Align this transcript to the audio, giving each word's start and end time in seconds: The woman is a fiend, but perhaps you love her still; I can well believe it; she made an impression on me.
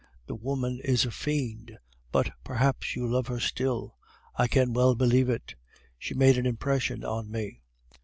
The 0.25 0.33
woman 0.33 0.79
is 0.83 1.05
a 1.05 1.11
fiend, 1.11 1.77
but 2.11 2.31
perhaps 2.43 2.95
you 2.95 3.05
love 3.05 3.27
her 3.27 3.39
still; 3.39 3.97
I 4.35 4.47
can 4.47 4.73
well 4.73 4.95
believe 4.95 5.29
it; 5.29 5.53
she 5.99 6.15
made 6.15 6.39
an 6.39 6.47
impression 6.47 7.05
on 7.05 7.29
me. 7.29 7.61